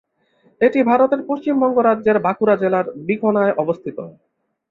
[0.61, 3.97] এটি ভারতের পশ্চিমবঙ্গ রাজ্যের বাঁকুড়া জেলার বিকনায় অবস্থিত।